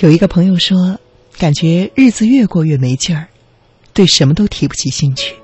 [0.00, 0.98] 有一个朋友说，
[1.38, 3.28] 感觉日子越过越没劲儿，
[3.92, 5.34] 对什么都提不起兴趣。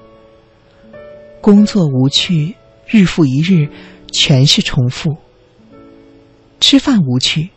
[1.42, 2.54] 工作无趣，
[2.86, 3.68] 日复一日，
[4.12, 5.14] 全是重复。
[6.58, 7.50] 吃饭无趣，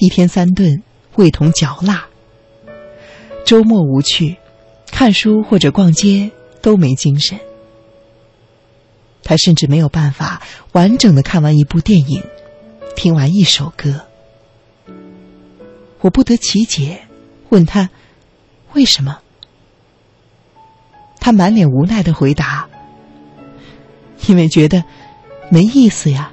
[0.00, 0.82] 一天三顿，
[1.14, 2.04] 味同嚼蜡。
[3.44, 4.34] 周末无趣，
[4.90, 7.38] 看书或者逛街都没精神。
[9.22, 10.42] 他甚至没有办法
[10.72, 12.20] 完整的看完一部电影，
[12.96, 14.00] 听完一首歌。
[16.04, 17.00] 我不得其解，
[17.48, 17.88] 问他
[18.74, 19.20] 为什么？
[21.18, 22.68] 他满脸无奈的回答
[24.28, 24.84] ：“因为觉得
[25.48, 26.30] 没意思呀。”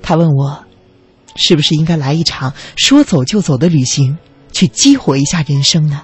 [0.00, 0.64] 他问我，
[1.34, 4.16] 是不是应该来一场说走就走的旅行，
[4.52, 6.02] 去激活一下人生呢？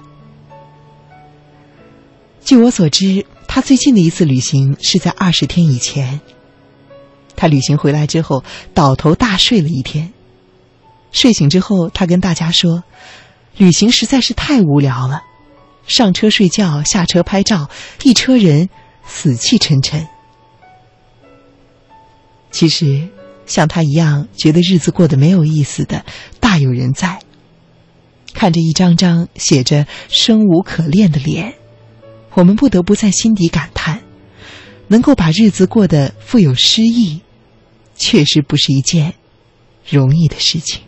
[2.43, 3.25] 据我所知。
[3.53, 6.21] 他最近的一次旅行是在二十天以前。
[7.35, 10.13] 他旅行回来之后，倒头大睡了一天。
[11.11, 12.85] 睡醒之后，他跟大家说
[13.57, 15.23] ：“旅行实在是太无聊了，
[15.85, 17.69] 上车睡觉，下车拍照，
[18.03, 18.69] 一车人
[19.05, 20.07] 死气沉沉。”
[22.51, 23.09] 其实，
[23.45, 26.05] 像他一样觉得日子过得没有意思的，
[26.39, 27.19] 大有人在。
[28.33, 31.55] 看着一张张写着“生无可恋”的脸。
[32.33, 34.01] 我们不得不在心底感叹：
[34.87, 37.21] 能够把日子过得富有诗意，
[37.95, 39.13] 确实不是一件
[39.87, 40.81] 容易的事情。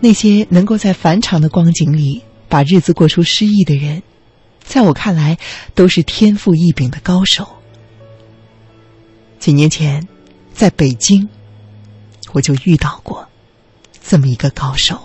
[0.00, 4.02] 那些能够在繁长的光景里把日子过出诗意的人，
[4.60, 5.38] 在我看来，
[5.74, 7.61] 都是天赋异禀的高手。
[9.42, 10.06] 几年前，
[10.54, 11.28] 在北京，
[12.30, 13.28] 我就遇到过
[14.00, 14.96] 这么一个高手。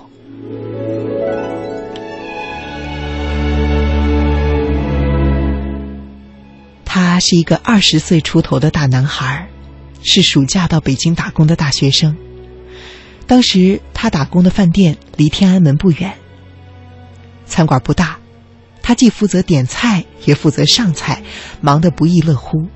[6.86, 9.50] 他是一个二十岁出头的大男孩，
[10.04, 12.16] 是暑假到北京打工的大学生。
[13.26, 16.14] 当时他打工的饭店离天安门不远，
[17.48, 18.20] 餐馆不大，
[18.84, 21.24] 他既负责点菜，也负责上菜，
[21.60, 22.68] 忙得不亦乐乎。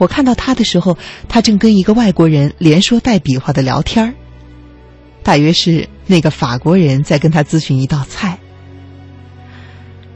[0.00, 0.96] 我看到他的时候，
[1.28, 4.14] 他正跟一个外国人连说带比划的聊天儿。
[5.22, 8.38] 大约是那个法国人在跟他咨询一道菜。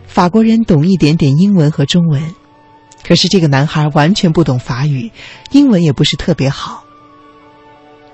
[0.07, 2.23] 法国人懂一点点英文和中文，
[3.07, 5.13] 可是这个男孩完全不懂法语，
[5.51, 6.83] 英文也不是特别好。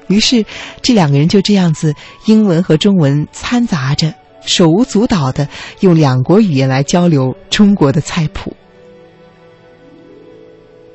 [0.08, 0.44] 于是
[0.82, 1.94] 这两个人就这样子，
[2.26, 4.12] 英文和中文掺杂着，
[4.44, 5.48] 手舞足蹈的
[5.78, 8.56] 用两国语言来交流中国的菜谱。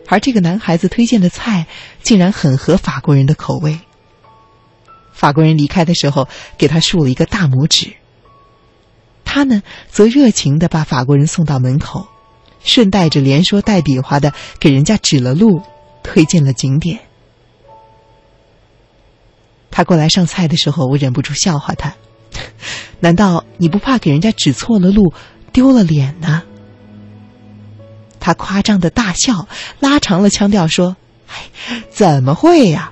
[0.08, 1.68] 而这个男孩子推荐的菜
[2.02, 3.80] 竟然很合法国人的口味。
[5.14, 6.28] 法国人离开的时候
[6.58, 7.94] 给他竖了一个大拇指。
[9.24, 12.08] 他呢，则热情的把法国人送到门口，
[12.64, 15.62] 顺带着连说带比划的给人家指了路，
[16.04, 17.00] 推荐了景点。
[19.72, 21.96] 他过来上菜的时候，我忍不住笑话他
[23.02, 25.14] ：“难道你不怕给人家指错了路，
[25.52, 26.44] 丢了脸呢？”
[28.26, 29.48] 他夸张的大笑，
[29.80, 30.96] 拉长了腔调说
[31.30, 31.36] ：“哎，
[31.92, 32.92] 怎么会呀？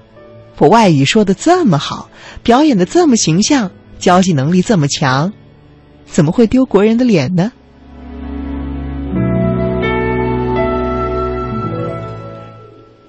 [0.59, 2.07] 我外语说的这么好，
[2.44, 5.33] 表演的这么形象，交际能力这么强，
[6.05, 7.51] 怎么会丢国人的脸呢？”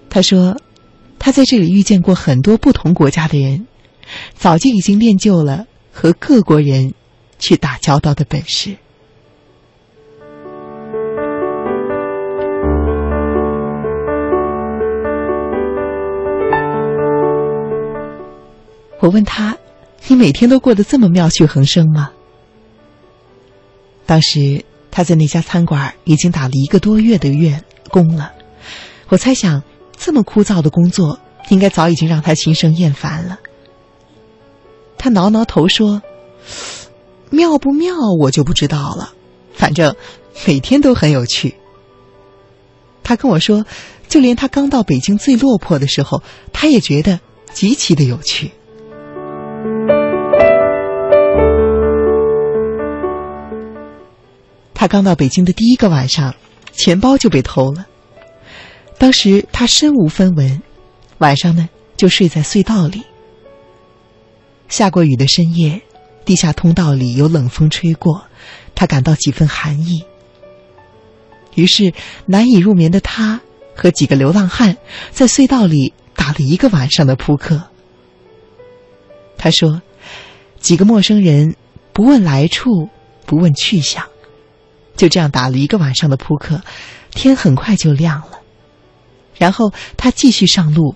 [0.09, 0.57] 他说
[1.21, 3.67] ：“他在这里遇见过很多不同国家的人，
[4.35, 6.95] 早就已经练就了和各国人
[7.39, 8.77] 去打交道的本事。”
[19.05, 19.59] 我问他
[20.09, 22.11] ：“你每天都过得这么妙趣横生吗？”
[24.07, 28.33] 当时他在那家餐馆已经打了一个多月的月工了，
[29.09, 29.63] 我猜想
[29.95, 31.21] 这么枯燥的工作
[31.51, 33.39] 应该早已经让他心生厌烦了。
[34.97, 36.01] 他挠挠头说
[37.29, 39.13] ：“妙不妙我就不知道了，
[39.53, 39.95] 反正
[40.47, 41.57] 每天都很有趣。”
[43.05, 43.67] 他跟我说，
[44.09, 46.23] 就连他刚到北京最落魄的时候，
[46.55, 47.21] 他也觉得
[47.53, 48.53] 极其的有趣。
[54.75, 56.35] 他刚到北京的第一个晚上，
[56.73, 57.87] 钱包就被偷了。
[58.99, 60.63] 当时他身无分文，
[61.19, 63.03] 晚上呢就睡在隧道里。
[64.69, 65.81] 下过雨的深夜，
[66.25, 68.27] 地下通道里有冷风吹过，
[68.75, 70.05] 他感到几分寒意。
[71.55, 71.95] 于是
[72.27, 73.41] 难以入眠的他
[73.75, 74.77] 和几个流浪汉
[75.13, 77.63] 在隧道里打了一个晚上的扑克。
[79.45, 79.83] 他说
[80.59, 81.55] ：“几个陌生人
[81.93, 82.89] 不问来处，
[83.27, 84.07] 不问去向，
[84.97, 86.63] 就这样打了一个晚上的扑克，
[87.11, 88.39] 天很快就亮了。
[89.37, 90.95] 然后他继续上路，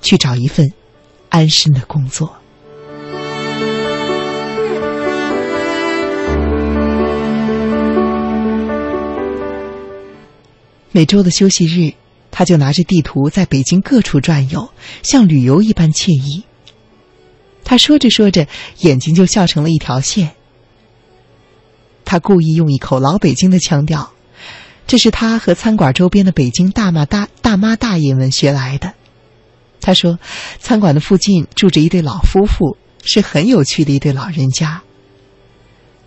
[0.00, 0.72] 去找一份
[1.28, 2.34] 安身的工作。
[10.92, 11.92] 每周的休息日，
[12.30, 14.70] 他就拿着地图在北京各处转悠，
[15.02, 16.44] 像旅游一般惬意。”
[17.64, 18.46] 他说着说着，
[18.80, 20.32] 眼睛就笑成了一条线。
[22.04, 24.12] 他故意用一口老北京的腔调，
[24.86, 28.92] 这是他和餐馆周边的北京大妈大大妈大爷们学来的。
[29.80, 30.18] 他说，
[30.58, 34.82] 餐馆的附近住着一对老夫妇，是很有趣的一对老人家。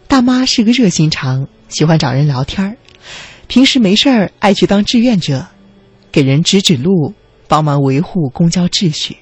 [0.07, 2.77] 大妈是个热心肠，喜欢找人聊天儿，
[3.47, 5.47] 平时没事儿爱去当志愿者，
[6.11, 7.13] 给人指指路，
[7.47, 9.17] 帮忙维护公交秩序。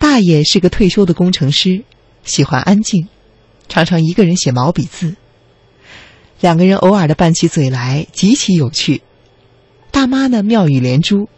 [0.00, 1.84] 大爷是个退休的工程师，
[2.24, 3.06] 喜欢安静，
[3.68, 5.14] 常常一个人写毛笔字。
[6.40, 9.02] 两个人偶尔的拌起嘴来，极其有趣。
[9.90, 11.28] 大妈呢，妙语连珠，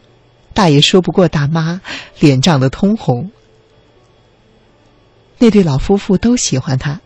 [0.55, 1.81] 大爷说不过大妈，
[2.20, 3.32] 脸涨得通红。
[5.38, 7.00] 那对老夫妇都喜欢他，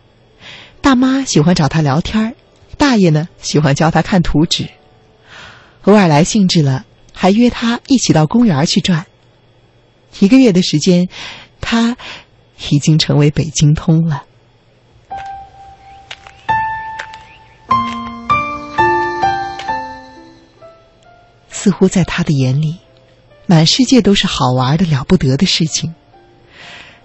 [0.81, 2.35] 大妈喜欢找他聊天
[2.77, 4.69] 大爷呢喜欢教他看图纸，
[5.85, 9.07] 偶尔来兴致了，还约他一起到公园去转。
[10.19, 11.09] 一个月的时间。
[11.61, 11.97] 他
[12.69, 14.23] 已经成为北京通了。
[21.49, 22.77] 似乎在他的眼里，
[23.45, 25.95] 满世界都是好玩的了不得的事情。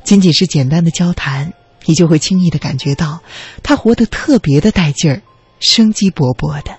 [0.05, 1.53] 仅仅是简单的交谈，
[1.87, 3.23] 你就会轻易的感觉到
[3.63, 5.23] 他活得特别的带劲儿，
[5.59, 6.77] 生机勃勃的。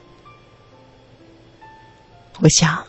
[2.40, 2.86] 我想，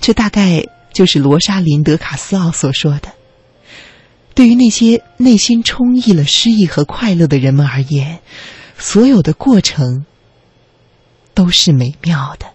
[0.00, 3.12] 这大概就是罗莎琳德卡斯奥所说的。
[4.34, 8.20] 对于那些内心充溢了诗意和快乐的人们而言，
[8.76, 10.04] 所有的过程
[11.34, 12.52] 都是美妙的。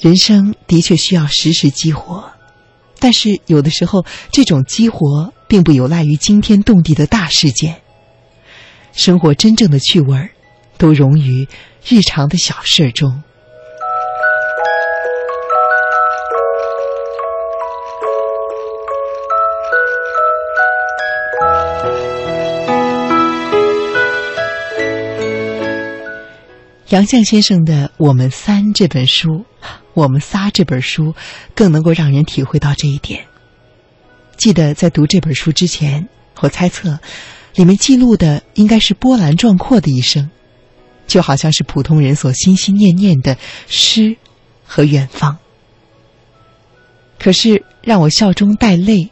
[0.00, 2.32] 人生的确需要时时激活，
[2.98, 7.82] 但是有的时候，这种激活并不有赖于惊天动地的大事件。
[8.92, 10.30] 生活真正的趣味儿。
[10.78, 11.46] 都融于
[11.86, 13.22] 日常的小事中。
[26.90, 29.28] 杨绛先生的《我们三》这本书，
[29.92, 31.14] 《我们仨》这本书，
[31.54, 33.26] 更能够让人体会到这一点。
[34.38, 36.08] 记得在读这本书之前，
[36.40, 36.98] 我猜测，
[37.54, 40.30] 里面记录的应该是波澜壮阔的一生。
[41.08, 44.16] 就好像是普通人所心心念念的诗
[44.64, 45.38] 和远方。
[47.18, 49.10] 可是让我笑中带泪，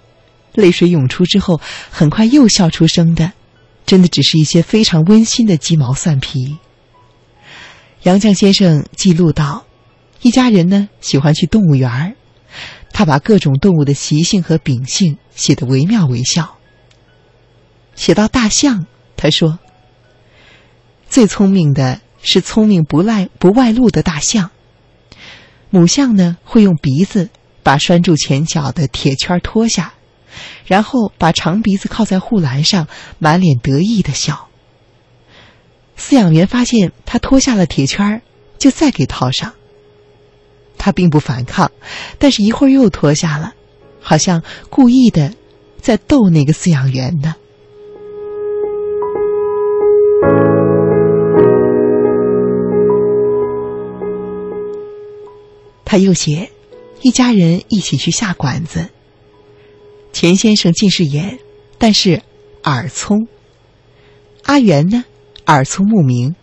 [0.55, 1.61] 泪水涌出之后，
[1.91, 3.33] 很快又笑出声的，
[3.85, 6.59] 真的只是一些非常温馨的鸡毛蒜皮。
[8.03, 9.65] 杨绛先生记录到，
[10.23, 12.15] 一家人呢喜欢去动物园儿，
[12.93, 16.57] 他把各种动物的习性和秉性写得惟妙惟肖。
[17.97, 19.59] 写到大象，他说。
[21.08, 24.50] 最聪明的是聪明不赖不外露的大象。
[25.71, 27.31] 母象呢会用鼻子
[27.62, 29.95] 把拴住前脚的铁圈脱下，
[30.64, 32.87] 然后把长鼻子靠在护栏上，
[33.19, 34.49] 满脸得意的笑。
[35.99, 38.23] 饲养员发现他脱下了铁圈，
[38.59, 39.54] 就再给套上。
[40.78, 41.73] 他并不反抗，
[42.19, 43.54] 但是一会儿又脱下了，
[44.00, 45.35] 好像故意的
[45.81, 47.35] 在逗那个饲养员呢。
[55.87, 56.50] 他又写，
[57.00, 58.90] 一家人一起去下馆子。
[60.12, 61.38] 钱先生近视眼，
[61.78, 62.23] 但是
[62.64, 63.28] 耳聪。
[64.43, 65.05] 阿元呢，
[65.47, 66.35] 耳聪目明。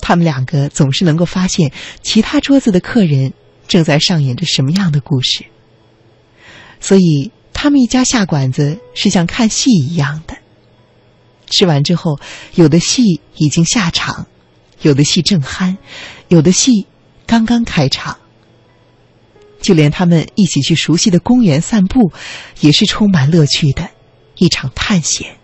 [0.00, 3.34] 他们两个总是能够发现其他桌子的客人
[3.66, 5.44] 正在上演着什么样的故事。
[6.80, 10.38] 所以他们一家下馆子是像看戏一样的。
[11.50, 12.18] 吃完之后，
[12.54, 14.26] 有的戏已经下场，
[14.80, 15.76] 有的戏正酣，
[16.28, 16.86] 有的戏
[17.26, 18.16] 刚刚开场。
[19.68, 22.10] 就连他们一起去熟悉的公园散步，
[22.60, 23.86] 也是充满乐趣的
[24.36, 25.36] 一场探险。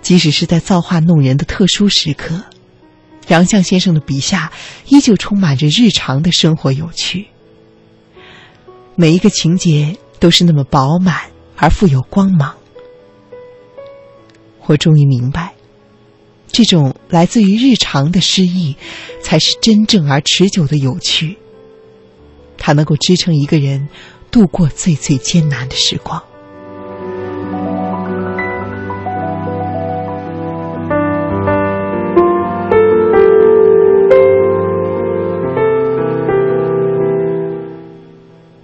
[0.00, 2.46] 即使是在造化弄人的特殊时刻，
[3.28, 4.50] 杨绛先生的笔下
[4.86, 7.26] 依旧充满着日常的生活有趣。
[8.96, 11.24] 每一个情节都是那么饱满
[11.58, 12.54] 而富有光芒。
[14.64, 15.52] 我终于明白，
[16.52, 18.76] 这种来自于日常的诗意，
[19.22, 21.38] 才是真正而持久的有趣。
[22.58, 23.88] 它能够支撑一个人
[24.30, 26.22] 度过最最艰难的时光。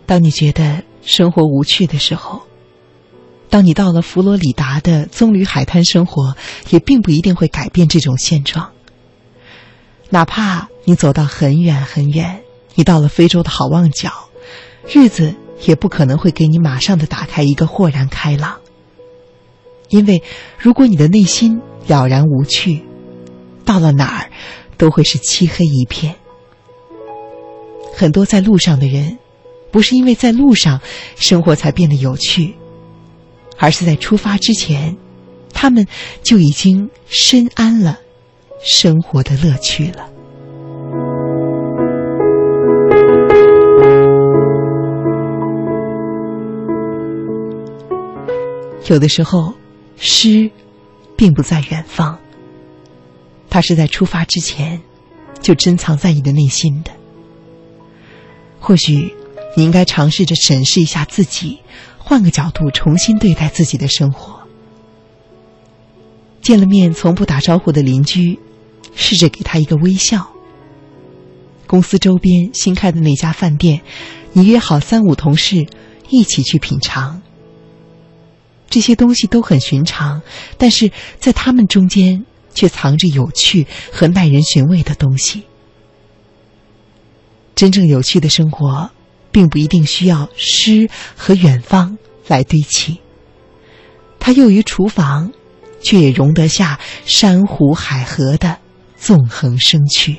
[0.04, 2.42] 当你觉得生活无趣的时候，
[3.50, 6.36] 当你到了佛罗里达的棕榈海滩生活，
[6.70, 8.72] 也并不一定会改变这种现状。
[10.10, 12.42] 哪怕你走到很远很远，
[12.74, 14.10] 你到了非洲的好望角，
[14.92, 15.34] 日子
[15.66, 18.58] 也不可能会给你马上的打开一个豁然开朗。
[19.88, 20.22] 因为
[20.58, 22.84] 如果你的内心了然无趣，
[23.64, 24.30] 到了哪儿
[24.76, 26.16] 都会是漆黑一片。
[27.94, 29.18] 很多在路上的人。
[29.70, 30.80] 不是因为在路上，
[31.16, 32.56] 生活才变得有趣，
[33.58, 34.96] 而是在出发之前，
[35.52, 35.86] 他们
[36.22, 37.98] 就已经深谙了
[38.62, 40.08] 生活的乐趣了。
[48.86, 49.52] 有的时候，
[49.96, 50.50] 诗
[51.16, 52.18] 并不在远方，
[53.50, 54.80] 它是在出发之前
[55.42, 56.92] 就珍藏在你的内心的。
[58.60, 59.17] 或许。
[59.58, 61.58] 你应该尝试着审视一下自己，
[61.98, 64.42] 换个角度重新对待自己的生活。
[66.40, 68.38] 见了面从不打招呼的邻居，
[68.94, 70.30] 试着给他一个微笑。
[71.66, 73.80] 公司周边新开的那家饭店，
[74.32, 75.66] 你约好三五同事
[76.08, 77.20] 一起去品尝。
[78.70, 80.22] 这些东西都很寻常，
[80.56, 82.24] 但是在他们中间
[82.54, 85.42] 却藏着有趣和耐人寻味的东西。
[87.56, 88.92] 真正有趣的生活。
[89.38, 92.98] 并不一定需要诗和远方来堆砌，
[94.18, 95.30] 它囿于厨房，
[95.80, 98.58] 却也容得下山湖海河的
[98.96, 100.16] 纵横生趣。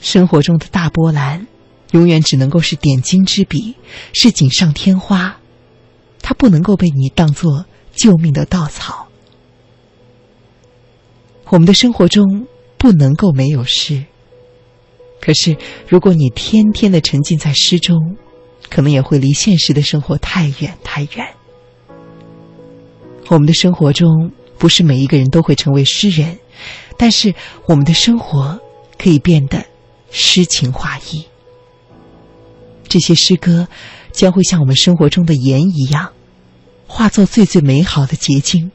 [0.00, 1.46] 生活中的大波澜，
[1.92, 3.76] 永远只能够是点睛之笔，
[4.12, 5.36] 是锦上添花，
[6.22, 9.01] 它不能够被你当做救命的稻草。
[11.52, 12.46] 我们的生活中
[12.78, 14.06] 不能够没有诗，
[15.20, 15.54] 可是
[15.86, 18.16] 如果你天天的沉浸在诗中，
[18.70, 21.28] 可能也会离现实的生活太远太远。
[23.28, 26.38] 我们的生活中不是每一个人都会成为诗人，
[26.96, 27.34] 但是
[27.66, 28.58] 我们的生活
[28.96, 29.62] 可以变得
[30.10, 31.26] 诗情画意。
[32.88, 33.68] 这些诗歌
[34.10, 36.12] 将会像我们生活中的盐一样，
[36.86, 38.72] 化作最最美好的结晶。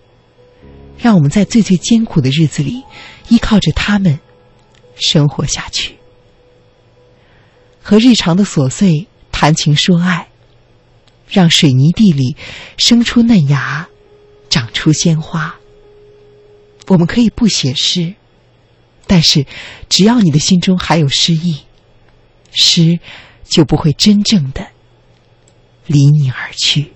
[0.98, 2.84] 让我们在最最艰苦的日子里，
[3.30, 4.20] 依靠着他们
[4.96, 5.96] 生活下去，
[7.82, 10.30] 和日常的琐碎谈情说爱，
[11.30, 12.36] 让水泥地里
[12.77, 13.88] 生出嫩芽，
[14.50, 15.56] 长出鲜花。
[16.88, 18.16] 我们可以不写诗，
[19.06, 19.46] 但是
[19.89, 21.60] 只要你的心中还有诗意，
[22.51, 23.00] 诗
[23.44, 24.68] 就不会真正的
[25.86, 26.94] 离你而去。